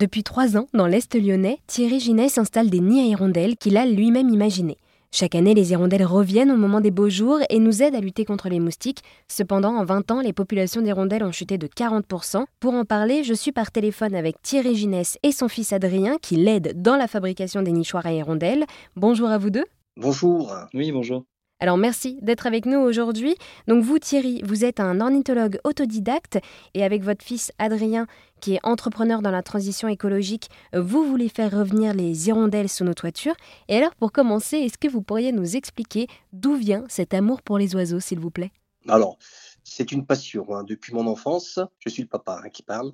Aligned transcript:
Depuis 0.00 0.22
trois 0.22 0.56
ans, 0.56 0.66
dans 0.72 0.86
l'Est 0.86 1.14
lyonnais, 1.14 1.58
Thierry 1.66 2.00
Ginès 2.00 2.38
installe 2.38 2.70
des 2.70 2.80
nids 2.80 3.02
à 3.02 3.04
hirondelles 3.04 3.58
qu'il 3.58 3.76
a 3.76 3.84
lui-même 3.84 4.30
imaginés. 4.30 4.78
Chaque 5.12 5.34
année, 5.34 5.52
les 5.52 5.72
hirondelles 5.72 6.06
reviennent 6.06 6.50
au 6.50 6.56
moment 6.56 6.80
des 6.80 6.90
beaux 6.90 7.10
jours 7.10 7.40
et 7.50 7.58
nous 7.58 7.82
aident 7.82 7.96
à 7.96 8.00
lutter 8.00 8.24
contre 8.24 8.48
les 8.48 8.60
moustiques. 8.60 9.02
Cependant, 9.28 9.76
en 9.76 9.84
20 9.84 10.10
ans, 10.10 10.20
les 10.22 10.32
populations 10.32 10.80
d'hirondelles 10.80 11.22
ont 11.22 11.32
chuté 11.32 11.58
de 11.58 11.66
40%. 11.66 12.46
Pour 12.60 12.72
en 12.72 12.86
parler, 12.86 13.24
je 13.24 13.34
suis 13.34 13.52
par 13.52 13.70
téléphone 13.70 14.14
avec 14.14 14.40
Thierry 14.40 14.74
Ginès 14.74 15.18
et 15.22 15.32
son 15.32 15.48
fils 15.48 15.70
Adrien 15.74 16.16
qui 16.16 16.36
l'aident 16.36 16.72
dans 16.80 16.96
la 16.96 17.06
fabrication 17.06 17.60
des 17.60 17.72
nichoirs 17.72 18.06
à 18.06 18.12
hirondelles. 18.14 18.64
Bonjour 18.96 19.28
à 19.28 19.36
vous 19.36 19.50
deux. 19.50 19.66
Bonjour. 19.98 20.50
Oui, 20.72 20.92
bonjour. 20.92 21.26
Alors 21.62 21.76
merci 21.76 22.18
d'être 22.22 22.46
avec 22.46 22.64
nous 22.64 22.78
aujourd'hui. 22.78 23.36
Donc 23.68 23.84
vous 23.84 23.98
Thierry, 23.98 24.40
vous 24.44 24.64
êtes 24.64 24.80
un 24.80 24.98
ornithologue 24.98 25.60
autodidacte 25.62 26.38
et 26.72 26.82
avec 26.84 27.02
votre 27.02 27.22
fils 27.22 27.52
Adrien 27.58 28.06
qui 28.40 28.54
est 28.54 28.60
entrepreneur 28.62 29.20
dans 29.20 29.30
la 29.30 29.42
transition 29.42 29.86
écologique, 29.86 30.48
vous 30.72 31.04
voulez 31.04 31.28
faire 31.28 31.50
revenir 31.50 31.92
les 31.92 32.28
hirondelles 32.28 32.70
sous 32.70 32.84
nos 32.84 32.94
toitures. 32.94 33.34
Et 33.68 33.76
alors 33.76 33.94
pour 33.94 34.10
commencer, 34.10 34.56
est-ce 34.56 34.78
que 34.78 34.88
vous 34.88 35.02
pourriez 35.02 35.32
nous 35.32 35.56
expliquer 35.56 36.06
d'où 36.32 36.54
vient 36.54 36.84
cet 36.88 37.12
amour 37.12 37.42
pour 37.42 37.58
les 37.58 37.74
oiseaux 37.74 38.00
s'il 38.00 38.20
vous 38.20 38.30
plaît? 38.30 38.52
Alors, 38.88 39.18
c'est 39.62 39.92
une 39.92 40.06
passion. 40.06 40.46
Hein. 40.54 40.64
Depuis 40.64 40.94
mon 40.94 41.06
enfance, 41.06 41.60
je 41.80 41.90
suis 41.90 42.02
le 42.02 42.08
papa 42.08 42.40
hein, 42.42 42.48
qui 42.48 42.62
parle. 42.62 42.92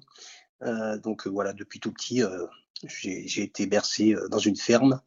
Euh, 0.63 0.99
donc 0.99 1.29
voilà, 1.29 1.53
depuis 1.53 1.79
tout 1.79 1.93
petit, 1.93 2.25
euh, 2.25 2.47
j'ai 2.85 3.43
été 3.43 3.67
bercé 3.67 4.15
euh, 4.15 4.29
dans 4.29 4.41
une 4.41 4.57
ferme 4.57 5.01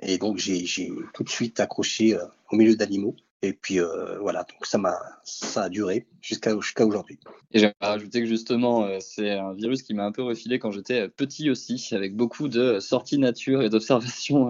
et 0.00 0.18
donc, 0.18 0.38
j'ai 0.38 0.92
tout 1.12 1.22
de 1.22 1.28
suite 1.28 1.60
accroché 1.60 2.14
euh, 2.14 2.24
au 2.50 2.56
milieu 2.56 2.76
d'animaux. 2.76 3.16
Et 3.42 3.52
puis 3.52 3.78
euh, 3.78 4.18
voilà, 4.20 4.44
donc 4.44 4.64
ça 4.64 4.78
m'a 4.78 4.96
ça 5.22 5.64
a 5.64 5.68
duré 5.68 6.06
jusqu'à 6.22 6.58
jusqu'à 6.58 6.86
aujourd'hui. 6.86 7.18
Et 7.52 7.58
j'aimerais 7.58 7.74
rajouter 7.82 8.20
que 8.20 8.26
justement, 8.26 8.86
euh, 8.86 8.96
c'est 9.00 9.32
un 9.32 9.52
virus 9.52 9.82
qui 9.82 9.92
m'a 9.92 10.06
un 10.06 10.12
peu 10.12 10.22
refilé 10.22 10.58
quand 10.58 10.70
j'étais 10.70 11.10
petit 11.10 11.50
aussi, 11.50 11.90
avec 11.92 12.16
beaucoup 12.16 12.48
de 12.48 12.80
sorties 12.80 13.18
nature 13.18 13.60
et 13.60 13.68
d'observation 13.68 14.48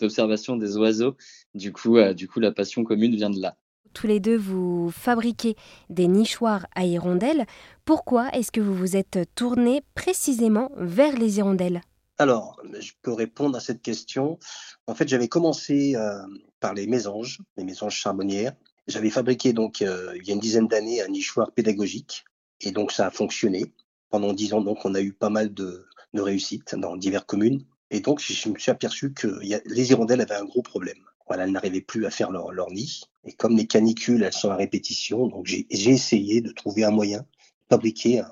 d'observation 0.00 0.56
des 0.56 0.78
oiseaux. 0.78 1.16
Du 1.54 1.70
coup, 1.70 1.98
du 2.14 2.28
coup, 2.28 2.40
la 2.40 2.50
passion 2.50 2.82
commune 2.82 3.14
vient 3.14 3.28
de 3.28 3.42
là. 3.42 3.56
Tous 3.92 4.06
les 4.06 4.20
deux, 4.20 4.38
vous 4.38 4.90
fabriquez 4.90 5.56
des 5.90 6.06
nichoirs 6.06 6.66
à 6.74 6.86
hirondelles. 6.86 7.44
Pourquoi 7.84 8.30
est-ce 8.30 8.52
que 8.52 8.60
vous 8.62 8.74
vous 8.74 8.96
êtes 8.96 9.18
tourné 9.34 9.82
précisément 9.94 10.70
vers 10.76 11.18
les 11.18 11.38
hirondelles? 11.38 11.82
Alors, 12.20 12.60
je 12.78 12.92
peux 13.00 13.14
répondre 13.14 13.56
à 13.56 13.60
cette 13.60 13.80
question. 13.80 14.38
En 14.86 14.94
fait, 14.94 15.08
j'avais 15.08 15.28
commencé 15.28 15.96
euh, 15.96 16.20
par 16.60 16.74
les 16.74 16.86
mésanges, 16.86 17.40
les 17.56 17.64
mésanges 17.64 17.94
charbonnières. 17.94 18.52
J'avais 18.86 19.08
fabriqué 19.08 19.54
donc 19.54 19.80
euh, 19.80 20.12
il 20.16 20.28
y 20.28 20.30
a 20.30 20.34
une 20.34 20.40
dizaine 20.40 20.68
d'années 20.68 21.00
un 21.00 21.08
nichoir 21.08 21.50
pédagogique 21.52 22.26
et 22.60 22.72
donc 22.72 22.92
ça 22.92 23.06
a 23.06 23.10
fonctionné. 23.10 23.72
Pendant 24.10 24.34
dix 24.34 24.52
ans, 24.52 24.60
donc 24.60 24.84
on 24.84 24.94
a 24.94 25.00
eu 25.00 25.14
pas 25.14 25.30
mal 25.30 25.54
de, 25.54 25.86
réussites 26.12 26.74
dans 26.74 26.94
diverses 26.94 27.24
communes. 27.24 27.64
Et 27.90 28.00
donc, 28.00 28.20
je 28.20 28.48
me 28.50 28.58
suis 28.58 28.70
aperçu 28.70 29.14
que 29.14 29.40
les 29.64 29.90
hirondelles 29.90 30.20
avaient 30.20 30.34
un 30.34 30.44
gros 30.44 30.62
problème. 30.62 30.98
Voilà, 31.26 31.44
elles 31.44 31.52
n'arrivaient 31.52 31.80
plus 31.80 32.04
à 32.04 32.10
faire 32.10 32.30
leur, 32.30 32.70
nid. 32.70 33.00
Et 33.24 33.32
comme 33.32 33.56
les 33.56 33.66
canicules, 33.66 34.22
elles 34.24 34.32
sont 34.34 34.50
à 34.50 34.56
répétition, 34.56 35.26
donc 35.26 35.46
j'ai 35.46 35.66
essayé 35.70 36.42
de 36.42 36.52
trouver 36.52 36.84
un 36.84 36.90
moyen 36.90 37.20
de 37.20 37.26
fabriquer 37.70 38.22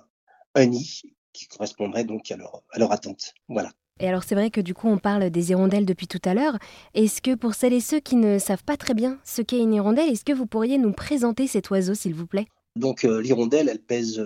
un 0.54 0.66
nid 0.66 1.02
qui 1.38 1.46
correspondrait 1.46 2.04
donc 2.04 2.30
à 2.30 2.36
leur, 2.36 2.62
à 2.70 2.78
leur 2.78 2.92
attente. 2.92 3.34
Voilà. 3.48 3.70
Et 4.00 4.08
alors 4.08 4.22
c'est 4.22 4.34
vrai 4.34 4.50
que 4.50 4.60
du 4.60 4.74
coup 4.74 4.88
on 4.88 4.98
parle 4.98 5.30
des 5.30 5.50
hirondelles 5.50 5.86
depuis 5.86 6.06
tout 6.06 6.20
à 6.24 6.34
l'heure. 6.34 6.58
Est-ce 6.94 7.20
que 7.20 7.34
pour 7.34 7.54
celles 7.54 7.72
et 7.72 7.80
ceux 7.80 8.00
qui 8.00 8.16
ne 8.16 8.38
savent 8.38 8.64
pas 8.64 8.76
très 8.76 8.94
bien 8.94 9.18
ce 9.24 9.42
qu'est 9.42 9.58
une 9.58 9.74
hirondelle, 9.74 10.10
est-ce 10.10 10.24
que 10.24 10.32
vous 10.32 10.46
pourriez 10.46 10.78
nous 10.78 10.92
présenter 10.92 11.46
cet 11.46 11.70
oiseau 11.70 11.94
s'il 11.94 12.14
vous 12.14 12.26
plaît? 12.26 12.46
Donc 12.76 13.04
euh, 13.04 13.20
l'hirondelle, 13.20 13.68
elle 13.68 13.80
pèse 13.80 14.18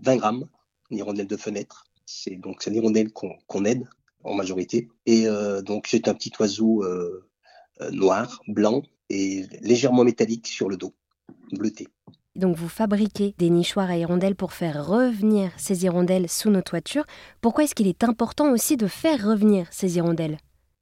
20 0.00 0.12
euh, 0.12 0.16
grammes, 0.16 0.48
une 0.90 0.98
hirondelle 0.98 1.26
de 1.26 1.36
fenêtre. 1.36 1.84
C'est 2.06 2.36
donc 2.36 2.62
c'est 2.62 2.70
l'hirondelle 2.70 3.12
qu'on 3.12 3.64
aide 3.64 3.88
en 4.24 4.34
majorité. 4.34 4.88
Et 5.06 5.26
euh, 5.26 5.62
donc 5.62 5.86
c'est 5.86 6.08
un 6.08 6.14
petit 6.14 6.32
oiseau 6.40 6.84
noir, 7.92 8.42
blanc 8.46 8.82
et 9.08 9.46
légèrement 9.62 10.04
métallique 10.04 10.46
sur 10.46 10.68
le 10.68 10.76
dos, 10.76 10.94
bleuté. 11.52 11.88
Donc 12.40 12.56
vous 12.56 12.70
fabriquez 12.70 13.34
des 13.36 13.50
nichoirs 13.50 13.90
à 13.90 13.98
hirondelles 13.98 14.34
pour 14.34 14.54
faire 14.54 14.86
revenir 14.86 15.52
ces 15.58 15.84
hirondelles 15.84 16.28
sous 16.28 16.48
nos 16.48 16.62
toitures. 16.62 17.04
Pourquoi 17.42 17.64
est-ce 17.64 17.74
qu'il 17.74 17.86
est 17.86 18.02
important 18.02 18.50
aussi 18.50 18.78
de 18.78 18.86
faire 18.86 19.22
revenir 19.24 19.68
ces 19.70 19.98
hirondelles? 19.98 20.38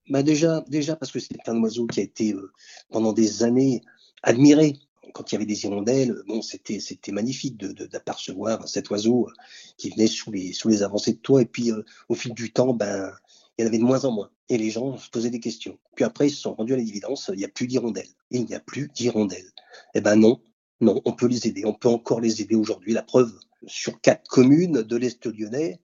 Bah 0.08 0.22
déjà, 0.22 0.64
déjà 0.68 0.94
parce 0.94 1.10
que 1.10 1.18
c'est 1.18 1.48
un 1.48 1.60
oiseau 1.60 1.86
qui 1.86 1.98
a 1.98 2.04
été 2.04 2.32
euh, 2.32 2.52
pendant 2.92 3.12
des 3.12 3.42
années 3.42 3.82
admiré. 4.22 4.76
Quand 5.14 5.32
il 5.32 5.34
y 5.34 5.36
avait 5.36 5.46
des 5.46 5.64
hirondelles, 5.64 6.14
bon, 6.28 6.42
c'était 6.42 7.12
magnifique 7.12 7.56
d'apercevoir 7.56 8.68
cet 8.68 8.88
oiseau 8.90 9.26
euh, 9.26 9.32
qui 9.78 9.90
venait 9.90 10.06
sous 10.06 10.30
les 10.30 10.52
sous 10.52 10.68
les 10.68 10.84
avancées 10.84 11.14
de 11.14 11.18
toit. 11.18 11.42
Et 11.42 11.46
puis 11.46 11.72
euh, 11.72 11.82
au 12.08 12.14
fil 12.14 12.34
du 12.34 12.52
temps, 12.52 12.72
ben 12.72 13.10
il 13.58 13.62
y 13.62 13.64
en 13.64 13.68
avait 13.68 13.78
de 13.78 13.82
moins 13.82 14.04
en 14.04 14.12
moins. 14.12 14.30
Et 14.48 14.58
les 14.58 14.70
gens 14.70 14.96
se 14.96 15.10
posaient 15.10 15.30
des 15.30 15.40
questions. 15.40 15.76
Puis 15.96 16.04
après, 16.04 16.28
ils 16.28 16.30
se 16.30 16.40
sont 16.40 16.54
rendus 16.54 16.74
à 16.74 16.76
l'évidence, 16.76 17.32
il 17.34 17.38
n'y 17.38 17.44
a 17.44 17.48
plus 17.48 17.66
d'hirondelles. 17.66 18.14
Il 18.30 18.44
n'y 18.44 18.54
a 18.54 18.60
plus 18.60 18.88
d'hirondelles. 18.94 19.50
Eh 19.94 20.00
ben 20.00 20.14
non, 20.14 20.40
non, 20.80 21.00
on 21.04 21.12
peut 21.12 21.26
les 21.26 21.46
aider. 21.46 21.64
On 21.64 21.74
peut 21.74 21.88
encore 21.88 22.20
les 22.20 22.40
aider 22.40 22.54
aujourd'hui. 22.54 22.92
La 22.92 23.02
preuve, 23.02 23.32
sur 23.66 24.00
quatre 24.00 24.28
communes 24.28 24.82
de 24.82 24.96
l'Est 24.96 25.26
lyonnais, 25.26 25.80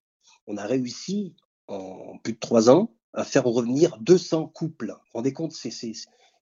on 0.46 0.56
a 0.56 0.66
réussi 0.66 1.34
en 1.66 2.18
plus 2.18 2.34
de 2.34 2.38
trois 2.38 2.70
ans 2.70 2.94
à 3.12 3.24
faire 3.24 3.44
revenir 3.44 3.96
200 4.00 4.48
couples. 4.48 4.88
Vous 4.88 4.92
vous 4.92 5.18
rendez 5.18 5.32
compte 5.32 5.52
c'est, 5.52 5.70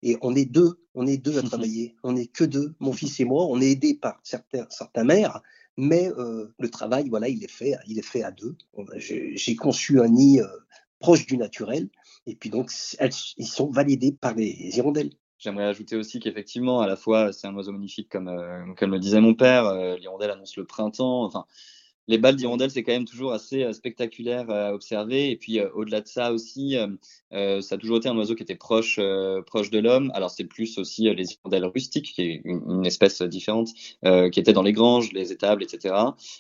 Et 0.03 0.17
on 0.23 0.35
est 0.35 0.45
deux, 0.45 0.81
on 0.95 1.07
est 1.07 1.19
deux 1.19 1.39
à 1.39 1.43
travailler. 1.43 1.97
On 2.03 2.13
n'est 2.13 2.27
que 2.27 2.45
deux, 2.45 2.75
mon 2.81 2.93
fils 2.93 3.21
et 3.21 3.25
moi. 3.25 3.47
On 3.47 3.61
est 3.61 3.71
aidés 3.71 3.95
par 3.95 4.21
certains, 4.23 4.67
certains 4.71 5.05
maires, 5.05 5.41
mais 5.77 6.11
euh, 6.19 6.53
le 6.59 6.71
travail, 6.71 7.09
voilà, 7.09 7.29
il 7.29 7.43
est 7.45 7.51
fait, 7.51 7.75
il 7.87 7.99
est 7.99 8.07
fait 8.07 8.23
à 8.23 8.31
deux. 8.31 8.57
J'ai, 8.97 9.57
conçu 9.57 10.01
un 10.01 10.09
nid 10.09 10.41
euh, 10.41 10.47
proche 10.99 11.27
du 11.27 11.37
naturel, 11.37 11.89
et 12.27 12.37
puis 12.37 12.51
donc 12.51 12.71
ils 13.37 13.47
sont 13.47 13.71
validés 13.71 14.13
par 14.13 14.35
les 14.35 14.77
hirondelles. 14.77 15.13
J'aimerais 15.43 15.65
ajouter 15.65 15.97
aussi 15.97 16.21
qu'effectivement, 16.21 16.83
à 16.83 16.87
la 16.87 16.95
fois, 16.95 17.33
c'est 17.33 17.49
un 17.49 17.55
oiseau 17.57 17.73
magnifique, 17.73 18.09
comme, 18.09 18.29
euh, 18.29 18.63
comme 18.77 18.93
le 18.93 19.01
disait 19.01 19.21
mon 19.21 19.35
père. 19.35 19.67
Euh, 19.67 19.97
l'hirondelle 19.97 20.31
annonce 20.31 20.57
le 20.57 20.65
printemps. 20.65 21.25
Enfin, 21.25 21.47
les 22.07 22.17
balles 22.17 22.37
d'hirondelle, 22.37 22.71
c'est 22.71 22.85
quand 22.85 22.93
même 22.93 23.07
toujours 23.07 23.33
assez 23.33 23.65
euh, 23.65 23.73
spectaculaire 23.73 24.49
à 24.51 24.73
observer. 24.73 25.33
Et 25.33 25.37
puis, 25.37 25.59
au-delà 25.61 26.01
de 26.01 26.07
ça 26.07 26.33
aussi, 26.33 26.77
ça 27.33 27.75
a 27.75 27.79
toujours 27.79 27.97
été 27.97 28.09
un 28.09 28.17
oiseau 28.17 28.37
qui 28.37 28.45
était 28.45 28.55
proche, 28.55 29.01
proche 29.47 29.71
de 29.71 29.81
l'homme. 29.81 30.13
Alors, 30.15 30.31
c'est 30.31 30.45
plus 30.45 30.79
aussi 30.79 31.13
les 31.13 31.33
hirondelles 31.33 31.65
rustiques, 31.65 32.13
qui 32.15 32.23
est 32.23 32.43
une, 32.45 32.87
espèce 32.87 33.21
différente, 33.23 33.71
qui 34.05 34.39
étaient 34.39 34.53
dans 34.53 34.63
les 34.63 34.73
granges, 34.73 35.13
les 35.13 35.33
étables, 35.33 35.65
etc. 35.65 35.93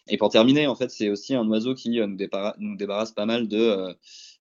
Et 0.06 0.16
pour 0.16 0.28
terminer, 0.28 0.68
en 0.68 0.76
fait, 0.76 0.92
c'est 0.92 1.10
aussi 1.10 1.34
un 1.34 1.48
oiseau 1.48 1.74
qui 1.74 1.98
nous 1.98 2.76
débarrasse 2.76 3.10
pas 3.10 3.26
mal 3.26 3.48
de 3.48 3.96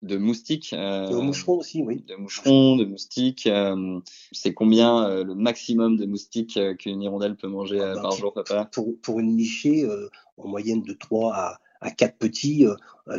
de 0.03 0.17
moustiques. 0.17 0.73
Euh, 0.73 1.09
de 1.09 1.17
moucherons 1.17 1.59
aussi, 1.59 1.83
oui. 1.83 2.05
De 2.07 2.15
moucherons, 2.15 2.77
de 2.77 2.85
moustiques. 2.85 3.47
Euh, 3.47 4.01
c'est 4.33 4.55
combien 4.55 5.05
euh, 5.05 5.25
le 5.25 5.35
maximum 5.35 5.97
de 5.97 6.07
moustiques 6.07 6.59
qu'une 6.79 7.03
hirondelle 7.03 7.37
peut 7.37 7.49
manger 7.49 7.81
ah 7.81 7.95
bah, 7.95 8.03
par 8.03 8.13
jour, 8.13 8.33
papa? 8.33 8.69
pour, 8.73 8.95
pour 9.03 9.21
une 9.21 9.35
nichée, 9.37 9.89
en 10.37 10.49
moyenne 10.49 10.83
de 10.83 10.93
3 10.93 11.35
à, 11.35 11.59
à 11.81 11.91
4 11.91 12.17
petits, 12.17 12.67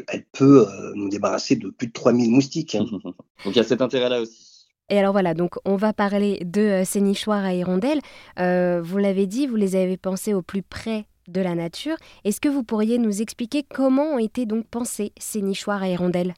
elle 0.08 0.26
peut 0.32 0.66
nous 0.96 1.10
débarrasser 1.10 1.56
de 1.56 1.70
plus 1.70 1.88
de 1.88 1.94
3000 1.94 2.32
moustiques. 2.32 2.76
Hein. 2.76 2.86
donc 3.04 3.14
il 3.46 3.56
y 3.56 3.60
a 3.60 3.64
cet 3.64 3.82
intérêt-là 3.82 4.22
aussi. 4.22 4.68
Et 4.92 4.98
alors 4.98 5.12
voilà, 5.12 5.36
donc 5.36 5.56
on 5.66 5.76
va 5.76 5.94
parler 5.94 6.42
de 6.44 6.82
ces 6.84 7.00
nichoirs 7.02 7.44
à 7.44 7.54
hirondelles. 7.54 8.02
vous 8.38 8.98
l'avez 8.98 9.28
dit, 9.28 9.48
vous 9.48 9.56
les 9.56 9.76
avez 9.76 9.98
pensés 9.98 10.34
au 10.34 10.42
plus 10.42 10.64
près 10.64 11.06
de 11.28 11.42
la 11.42 11.54
nature. 11.54 11.96
Est-ce 12.24 12.42
que 12.42 12.50
vous 12.50 12.64
pourriez 12.64 12.98
nous 12.98 13.22
expliquer 13.22 13.64
comment 13.64 14.16
ont 14.16 14.20
été 14.20 14.48
donc 14.48 14.66
pensés 14.66 15.12
ces 15.20 15.42
nichoirs 15.42 15.84
à 15.84 15.90
hirondelles? 15.90 16.34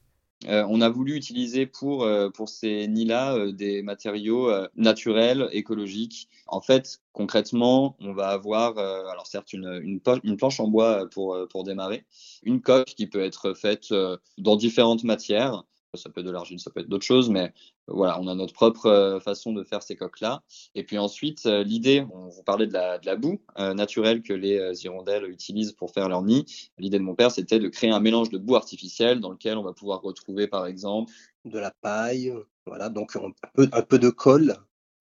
Euh, 0.48 0.66
on 0.70 0.82
a 0.82 0.90
voulu 0.90 1.16
utiliser 1.16 1.66
pour, 1.66 2.04
euh, 2.04 2.30
pour 2.30 2.50
ces 2.50 2.88
nids-là 2.88 3.36
euh, 3.36 3.52
des 3.52 3.84
matériaux 3.84 4.52
naturels, 4.76 5.48
écologiques. 5.52 6.28
En 6.48 6.62
fait, 6.62 7.02
concrètement, 7.14 7.96
on 8.00 8.14
va 8.14 8.30
avoir, 8.30 8.78
alors 8.78 9.28
certes, 9.28 9.54
une, 9.54 9.80
une, 9.84 10.02
une, 10.24 10.38
planche 10.38 10.60
en 10.60 10.68
bois 10.68 11.08
pour, 11.12 11.38
pour 11.50 11.64
démarrer, 11.64 12.06
une 12.44 12.62
coque 12.62 12.88
qui 12.88 13.08
peut 13.08 13.24
être 13.24 13.54
faite 13.54 13.94
dans 14.38 14.56
différentes 14.56 15.04
matières, 15.04 15.64
ça 15.98 16.10
peut 16.10 16.22
être 16.22 16.28
de 16.28 16.32
l'argile, 16.32 16.60
ça 16.60 16.72
peut 16.72 16.80
être 16.80 16.90
d'autres 16.90 17.06
choses, 17.06 17.30
mais 17.30 17.54
voilà, 17.88 18.20
on 18.22 18.28
a 18.28 18.36
notre 18.36 18.54
propre 18.54 18.86
euh, 18.86 19.20
façon 19.20 19.52
de 19.52 19.64
faire 19.64 19.84
ces 19.84 19.96
coques-là. 19.96 20.42
Et 20.74 20.84
puis 20.84 20.98
ensuite, 20.98 21.46
euh, 21.46 21.64
l'idée, 21.64 22.06
on 22.14 22.30
vous 22.30 22.44
parlait 22.44 22.68
de 22.68 22.74
la, 22.74 23.16
boue 23.16 23.42
euh, 23.60 23.74
naturelle 23.74 24.22
que 24.22 24.34
les 24.34 24.86
hirondelles 24.86 25.30
utilisent 25.30 25.74
pour 25.74 25.92
faire 25.92 26.08
leur 26.08 26.24
nid. 26.24 26.46
L'idée 26.78 26.98
de 26.98 27.04
mon 27.04 27.16
père, 27.16 27.32
c'était 27.32 27.60
de 27.60 27.68
créer 27.68 27.92
un 27.92 28.00
mélange 28.00 28.30
de 28.30 28.38
boue 28.38 28.56
artificielle 28.56 29.20
dans 29.20 29.32
lequel 29.32 29.58
on 29.58 29.64
va 29.64 29.74
pouvoir 29.74 30.02
retrouver, 30.02 30.48
par 30.48 30.66
exemple, 30.66 31.12
de 31.44 31.60
la 31.60 31.72
paille, 31.82 32.34
voilà, 32.66 32.90
donc 32.90 33.16
un 33.16 33.82
peu, 33.82 34.00
de 34.00 34.10
colle 34.10 34.56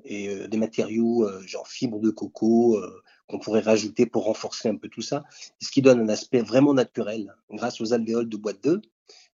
et 0.05 0.49
des 0.49 0.57
matériaux 0.57 1.29
genre 1.47 1.69
fibres 1.69 2.01
de 2.01 2.09
coco 2.09 2.81
qu'on 3.27 3.39
pourrait 3.39 3.61
rajouter 3.61 4.07
pour 4.07 4.25
renforcer 4.25 4.71
un 4.71 4.77
peu 4.77 4.89
tout 4.89 5.03
ça, 5.03 5.25
ce 5.61 5.71
qui 5.71 5.83
donne 5.83 6.01
un 6.01 6.09
aspect 6.09 6.41
vraiment 6.41 6.73
naturel 6.73 7.37
grâce 7.51 7.81
aux 7.83 7.93
alvéoles 7.93 8.31
de 8.31 8.39
boîte 8.39 8.65
d'œufs 8.65 8.81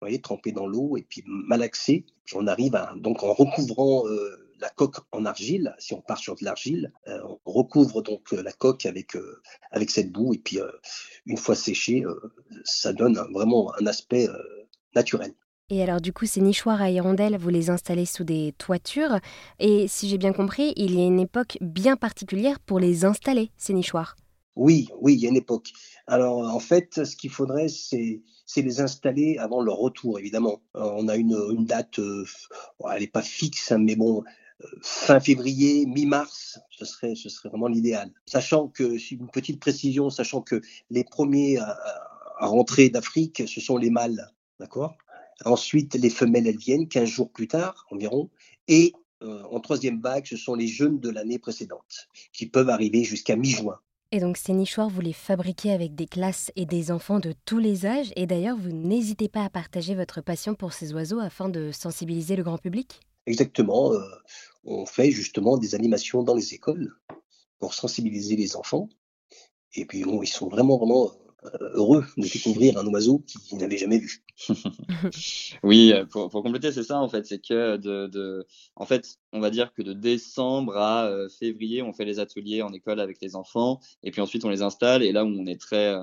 vous 0.01 0.07
voyez, 0.07 0.21
trempé 0.23 0.51
dans 0.51 0.67
l'eau 0.67 0.97
et 0.97 1.03
puis 1.03 1.23
malaxé. 1.27 2.07
On 2.35 2.47
arrive 2.47 2.75
à, 2.75 2.95
donc 2.97 3.23
en 3.23 3.35
recouvrant 3.35 4.07
euh, 4.09 4.51
la 4.59 4.71
coque 4.71 4.97
en 5.13 5.27
argile, 5.27 5.75
si 5.79 5.93
on 5.93 6.01
part 6.01 6.17
sur 6.17 6.37
de 6.37 6.45
l'argile, 6.45 6.91
euh, 7.09 7.19
on 7.45 7.53
recouvre 7.53 8.01
donc 8.01 8.33
euh, 8.33 8.43
la 8.43 8.53
coque 8.53 8.87
avec, 8.87 9.17
avec 9.71 9.91
cette 9.91 10.11
boue 10.11 10.33
et 10.33 10.39
puis 10.39 10.59
une 11.27 11.37
fois 11.37 11.55
séchée, 11.55 12.03
ça 12.65 12.95
donne 12.95 13.19
vraiment 13.33 13.75
un 13.79 13.87
aspect 13.87 14.27
naturels. 14.95 15.35
Et 15.69 15.83
alors 15.83 16.01
du 16.01 16.15
coup, 16.15 16.25
ces 16.25 16.41
nichoirs 16.41 16.81
à 16.81 16.91
hirondelles, 16.91 17.37
vous 17.37 17.51
les 17.51 17.69
installez 17.69 18.07
sous 18.07 18.25
des 18.25 18.55
toitures. 18.57 19.19
Et 19.59 19.87
si 19.87 20.09
j'ai 20.09 20.19
bien 20.19 20.33
compris, 20.33 20.73
il 20.77 20.95
y 20.95 21.03
a 21.03 21.07
une 21.07 21.21
époque 21.21 21.59
bien 21.61 21.97
particulière 21.97 22.59
pour 22.59 22.81
les 22.81 23.05
installer, 23.05 23.51
ces 23.59 23.75
nichoirs. 23.75 24.17
Oui, 24.61 24.91
oui, 25.01 25.15
il 25.15 25.21
y 25.21 25.27
a 25.27 25.31
une 25.31 25.39
époque. 25.39 25.73
Alors 26.07 26.55
en 26.55 26.61
fait, 26.61 27.03
ce 27.07 27.17
qu'il 27.17 27.31
faudrait, 27.31 27.69
c'est 27.69 28.21
les 28.57 28.81
installer 28.83 29.39
avant 29.39 29.63
leur 29.63 29.79
retour, 29.79 30.19
évidemment. 30.19 30.61
on 30.75 31.09
a 31.09 31.17
une, 31.17 31.65
date, 31.65 31.99
euh, 31.99 32.27
elle 32.93 33.01
n'est 33.01 33.07
pas 33.07 33.23
fixe, 33.23 33.73
hein, 33.73 33.79
mais 33.79 33.97
bon, 33.97 34.23
euh, 34.63 34.67
fin 34.83 35.19
février, 35.19 35.87
mi-mars, 35.87 36.61
ce 36.73 36.85
serait, 36.85 37.15
vraiment 37.45 37.69
l'idéal. 37.69 38.13
Sachant 38.27 38.69
que, 38.69 38.99
une 39.15 39.31
petite 39.31 39.61
précision, 39.61 40.11
sachant 40.11 40.43
que 40.43 40.61
les 40.91 41.05
premiers 41.05 41.57
à, 41.57 41.79
rentrer 42.41 42.91
d'Afrique, 42.91 43.45
ce 43.47 43.63
sont 43.63 43.79
les 43.79 43.89
mâles, 43.89 44.31
d'accord? 44.59 44.95
Ensuite, 45.47 45.95
les 45.95 46.11
femelles, 46.11 46.47
elles 46.47 46.59
viennent 46.59 46.87
15 46.87 47.09
jours 47.09 47.31
plus 47.31 47.49
tard 47.49 47.87
environ. 47.91 48.29
Et 48.69 48.93
euh, 49.23 49.43
en 49.45 49.61
troisième 49.61 50.03
vague, 50.03 50.27
ce 50.27 50.37
sont 50.37 50.55
les 50.55 50.67
jeunes 50.67 51.01
de 51.01 51.09
l'année 51.09 51.39
précédente 51.39 52.09
qui 52.35 52.45
peuvent 52.45 52.69
arriver 52.69 53.05
jusqu'à 53.05 53.37
mi-juin. 53.37 53.81
Et 54.13 54.19
donc 54.19 54.37
ces 54.37 54.53
nichoirs, 54.53 54.89
vous 54.89 55.01
les 55.01 55.13
fabriquez 55.13 55.71
avec 55.73 55.95
des 55.95 56.07
classes 56.07 56.51
et 56.57 56.67
des 56.67 56.91
enfants 56.91 57.21
de 57.21 57.33
tous 57.45 57.59
les 57.59 57.87
âges. 57.87 58.13
Et 58.17 58.27
d'ailleurs, 58.27 58.57
vous 58.57 58.73
n'hésitez 58.73 59.29
pas 59.29 59.45
à 59.45 59.51
partager 59.51 59.95
votre 59.95 60.21
passion 60.21 60.57
pour 60.57 60.73
ces 60.73 60.93
oiseaux 60.93 61.21
afin 61.21 61.49
de 61.49 61.71
sensibiliser 61.71 62.35
le 62.35 62.43
grand 62.43 62.59
public 62.59 62.99
Exactement. 63.27 63.93
Euh, 63.93 64.01
on 64.65 64.85
fait 64.85 65.13
justement 65.13 65.59
des 65.59 65.77
animations 65.77 66.25
dans 66.25 66.35
les 66.35 66.55
écoles 66.55 66.93
pour 67.61 67.73
sensibiliser 67.73 68.35
les 68.35 68.57
enfants. 68.57 68.89
Et 69.75 69.85
puis, 69.85 70.01
ils 70.01 70.27
sont 70.27 70.49
vraiment, 70.49 70.77
vraiment 70.77 71.13
heureux 71.75 72.05
de 72.17 72.23
découvrir 72.23 72.79
un 72.79 72.87
oiseau 72.87 73.25
qu'ils 73.27 73.59
n'avaient 73.59 73.79
jamais 73.79 73.99
vu. 73.99 74.23
oui, 75.63 75.93
euh, 75.93 76.05
pour, 76.05 76.31
pour 76.31 76.43
compléter, 76.43 76.73
c'est 76.73 76.83
ça 76.83 77.01
en 77.01 77.09
fait, 77.09 77.27
c'est 77.27 77.39
que 77.39 77.77
de, 77.77 78.07
de, 78.07 78.47
en 78.77 78.87
fait, 78.87 79.19
on 79.33 79.41
va 79.41 79.51
dire 79.51 79.73
que 79.73 79.83
de 79.83 79.93
décembre 79.93 80.77
à 80.77 81.07
euh, 81.07 81.29
février, 81.29 81.83
on 81.83 81.93
fait 81.93 82.05
les 82.05 82.19
ateliers 82.19 82.63
en 82.63 82.73
école 82.73 83.01
avec 83.01 83.21
les 83.21 83.37
enfants, 83.37 83.81
et 84.03 84.11
puis 84.11 84.21
ensuite 84.21 84.45
on 84.45 84.51
les 84.51 84.63
installe. 84.63 85.03
Et 85.03 85.13
là 85.13 85.25
où 85.25 85.29
on 85.29 85.47
est 85.47 85.61
très, 85.61 85.95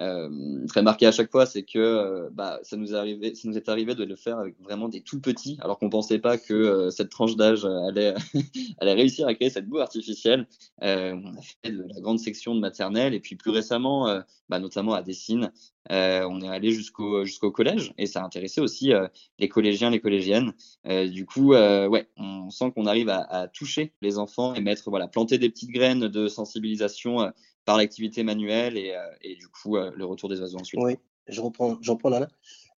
euh, 0.00 0.66
très 0.66 0.82
marqué 0.82 1.06
à 1.06 1.12
chaque 1.12 1.30
fois, 1.30 1.46
c'est 1.46 1.62
que 1.62 2.28
bah, 2.32 2.58
ça 2.62 2.76
nous 2.76 2.92
est 2.92 2.96
arrivé, 2.96 3.34
ça 3.34 3.48
nous 3.48 3.56
est 3.56 3.68
arrivé 3.68 3.94
de 3.94 4.04
le 4.04 4.16
faire 4.16 4.38
avec 4.38 4.60
vraiment 4.60 4.88
des 4.88 5.02
tout 5.02 5.20
petits, 5.20 5.56
alors 5.60 5.78
qu'on 5.78 5.90
pensait 5.90 6.18
pas 6.18 6.36
que 6.36 6.90
cette 6.90 7.10
tranche 7.10 7.36
d'âge 7.36 7.64
allait, 7.64 8.14
allait 8.78 8.94
réussir 8.94 9.26
à 9.28 9.34
créer 9.34 9.50
cette 9.50 9.68
boue 9.68 9.78
artificielle. 9.78 10.46
on 10.80 11.36
a 11.36 11.42
fait 11.42 11.70
de 11.70 11.84
la 11.94 12.00
grande 12.00 12.18
section 12.18 12.54
de 12.54 12.60
maternelle, 12.60 13.14
et 13.14 13.20
puis 13.20 13.36
plus 13.36 13.50
récemment, 13.50 14.22
bah, 14.48 14.58
notamment 14.58 14.94
à 14.94 15.02
Dessine, 15.02 15.52
on 15.90 16.40
est 16.40 16.48
allé 16.48 16.72
jusqu'au 16.72 17.24
jusqu'au 17.24 17.52
collège 17.52 17.92
et 17.98 18.06
ça 18.06 18.22
a 18.22 18.24
intéressé 18.24 18.60
aussi 18.60 18.92
les 19.38 19.48
collégiens, 19.48 19.90
les 19.90 20.00
collégiennes. 20.00 20.54
du 20.84 21.24
coup, 21.24 21.50
ouais, 21.50 22.08
on 22.16 22.50
sent 22.50 22.72
qu'on 22.74 22.86
arrive 22.86 23.10
à, 23.10 23.48
toucher 23.48 23.92
les 24.02 24.18
enfants 24.18 24.54
et 24.54 24.60
mettre, 24.60 24.90
voilà, 24.90 25.06
planter 25.06 25.38
des 25.38 25.50
petites 25.50 25.70
graines 25.70 26.08
de 26.08 26.26
sensibilisation 26.26 27.32
par 27.64 27.76
l'activité 27.76 28.22
manuelle 28.22 28.76
et, 28.76 28.94
et, 29.22 29.36
du 29.36 29.48
coup 29.48 29.76
le 29.76 30.04
retour 30.04 30.28
des 30.28 30.40
oiseaux 30.40 30.58
ensuite. 30.58 30.80
Oui, 30.82 30.96
je 31.28 31.40
reprends, 31.40 31.78
j'en 31.80 31.96
prends 31.96 32.10
là. 32.10 32.28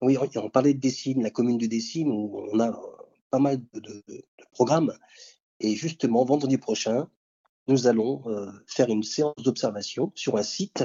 Oui, 0.01 0.17
on 0.37 0.51
parlait 0.51 0.75
de 0.75 0.81
Dessine, 0.81 1.23
la 1.23 1.31
commune 1.31 1.59
de 1.59 1.67
Dessine 1.67 2.11
où 2.11 2.47
on 2.53 2.61
a 2.61 2.79
pas 3.31 3.39
mal 3.39 3.61
de, 3.75 4.03
de 4.07 4.25
programmes 4.53 4.93
et 5.61 5.75
justement 5.75 6.25
vendredi 6.25 6.59
prochain, 6.59 7.09
nous 7.67 7.87
allons 7.87 8.23
faire 8.67 8.89
une 8.89 9.03
séance 9.03 9.35
d'observation 9.43 10.13
sur 10.15 10.37
un 10.37 10.43
site 10.43 10.85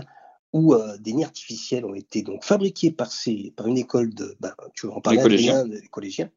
où 0.54 0.74
euh, 0.74 0.98
des 0.98 1.14
nids 1.14 1.24
artificiels 1.24 1.86
ont 1.86 1.94
été 1.94 2.22
donc 2.22 2.44
fabriqués 2.44 2.92
par, 2.92 3.12
ces, 3.12 3.54
par 3.56 3.68
une 3.68 3.78
école 3.78 4.14
de, 4.14 4.36
ben, 4.40 4.54
tu 4.74 4.88
en 4.88 5.02
parler, 5.02 5.22
collégiens. 5.22 5.66
des 5.66 5.88
collégiens. 5.88 6.30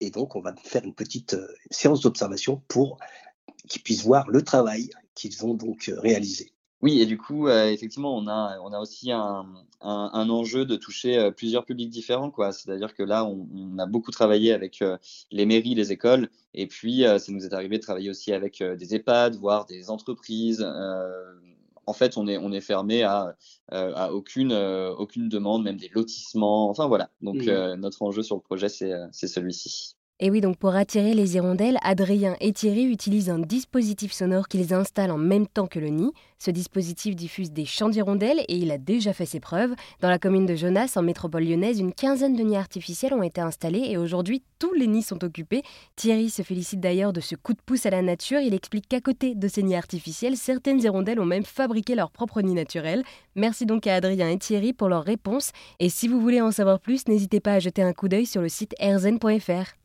Et 0.00 0.10
donc, 0.10 0.36
on 0.36 0.40
va 0.40 0.54
faire 0.62 0.84
une 0.84 0.94
petite 0.94 1.34
euh, 1.34 1.48
séance 1.70 2.02
d'observation 2.02 2.62
pour 2.68 2.98
qu'ils 3.68 3.82
puissent 3.82 4.04
voir 4.04 4.28
le 4.28 4.42
travail 4.42 4.90
qu'ils 5.14 5.44
ont 5.44 5.54
donc 5.54 5.88
euh, 5.88 5.98
réalisé. 5.98 6.52
Oui, 6.82 7.00
et 7.00 7.06
du 7.06 7.16
coup, 7.16 7.48
effectivement, 7.48 8.14
on 8.16 8.28
a, 8.28 8.58
on 8.62 8.72
a 8.72 8.78
aussi 8.78 9.10
un, 9.10 9.46
un, 9.80 10.10
un 10.12 10.30
enjeu 10.30 10.66
de 10.66 10.76
toucher 10.76 11.30
plusieurs 11.36 11.64
publics 11.64 11.88
différents. 11.88 12.30
quoi. 12.30 12.52
C'est-à-dire 12.52 12.94
que 12.94 13.02
là, 13.02 13.24
on, 13.24 13.48
on, 13.54 13.78
a 13.78 13.86
beaucoup 13.86 14.10
travaillé 14.10 14.52
avec 14.52 14.84
les 15.30 15.46
mairies, 15.46 15.74
les 15.74 15.92
écoles, 15.92 16.28
et 16.52 16.66
puis 16.66 17.02
ça 17.02 17.32
nous 17.32 17.46
est 17.46 17.54
arrivé 17.54 17.78
de 17.78 17.82
travailler 17.82 18.10
aussi 18.10 18.32
avec 18.32 18.62
des 18.62 18.94
EHPAD, 18.94 19.36
voire 19.36 19.64
des 19.64 19.88
entreprises, 19.90 20.62
en 21.86 21.92
fait, 21.92 22.16
on 22.16 22.26
est, 22.26 22.36
on 22.36 22.52
est 22.52 22.60
fermé 22.60 23.02
à, 23.04 23.36
euh, 23.72 23.92
à 23.94 24.12
aucune, 24.12 24.52
euh, 24.52 24.92
aucune 24.92 25.28
demande, 25.28 25.62
même 25.62 25.76
des 25.76 25.88
lotissements. 25.88 26.68
Enfin 26.68 26.86
voilà. 26.86 27.10
Donc 27.22 27.36
mmh. 27.36 27.48
euh, 27.48 27.76
notre 27.76 28.02
enjeu 28.02 28.22
sur 28.22 28.36
le 28.36 28.42
projet, 28.42 28.68
c'est 28.68 29.12
celui-ci. 29.12 29.95
Et 30.18 30.30
oui, 30.30 30.40
donc 30.40 30.56
pour 30.56 30.74
attirer 30.74 31.12
les 31.12 31.36
hirondelles, 31.36 31.76
Adrien 31.82 32.36
et 32.40 32.54
Thierry 32.54 32.84
utilisent 32.84 33.28
un 33.28 33.38
dispositif 33.38 34.12
sonore 34.12 34.48
qu'ils 34.48 34.72
installent 34.72 35.10
en 35.10 35.18
même 35.18 35.46
temps 35.46 35.66
que 35.66 35.78
le 35.78 35.88
nid. 35.88 36.10
Ce 36.38 36.50
dispositif 36.50 37.14
diffuse 37.14 37.52
des 37.52 37.66
chants 37.66 37.90
d'hirondelles 37.90 38.40
et 38.48 38.56
il 38.56 38.70
a 38.70 38.78
déjà 38.78 39.12
fait 39.12 39.26
ses 39.26 39.40
preuves. 39.40 39.74
Dans 40.00 40.08
la 40.08 40.18
commune 40.18 40.46
de 40.46 40.54
Jonas, 40.54 40.94
en 40.96 41.02
métropole 41.02 41.44
lyonnaise, 41.44 41.80
une 41.80 41.92
quinzaine 41.92 42.34
de 42.34 42.42
nids 42.42 42.56
artificiels 42.56 43.12
ont 43.12 43.22
été 43.22 43.42
installés 43.42 43.90
et 43.90 43.98
aujourd'hui, 43.98 44.42
tous 44.58 44.72
les 44.72 44.86
nids 44.86 45.02
sont 45.02 45.22
occupés. 45.22 45.62
Thierry 45.96 46.30
se 46.30 46.40
félicite 46.40 46.80
d'ailleurs 46.80 47.12
de 47.12 47.20
ce 47.20 47.34
coup 47.34 47.52
de 47.52 47.60
pouce 47.66 47.84
à 47.84 47.90
la 47.90 48.00
nature. 48.00 48.40
Il 48.40 48.54
explique 48.54 48.88
qu'à 48.88 49.02
côté 49.02 49.34
de 49.34 49.48
ces 49.48 49.62
nids 49.62 49.76
artificiels, 49.76 50.38
certaines 50.38 50.80
hirondelles 50.80 51.20
ont 51.20 51.26
même 51.26 51.44
fabriqué 51.44 51.94
leur 51.94 52.10
propre 52.10 52.40
nid 52.40 52.54
naturel. 52.54 53.04
Merci 53.34 53.66
donc 53.66 53.86
à 53.86 53.96
Adrien 53.96 54.30
et 54.30 54.38
Thierry 54.38 54.72
pour 54.72 54.88
leurs 54.88 55.04
réponses. 55.04 55.52
Et 55.78 55.90
si 55.90 56.08
vous 56.08 56.22
voulez 56.22 56.40
en 56.40 56.52
savoir 56.52 56.80
plus, 56.80 57.06
n'hésitez 57.06 57.40
pas 57.40 57.52
à 57.52 57.58
jeter 57.58 57.82
un 57.82 57.92
coup 57.92 58.08
d'œil 58.08 58.24
sur 58.24 58.40
le 58.40 58.48
site 58.48 58.74
erzen.fr. 58.78 59.76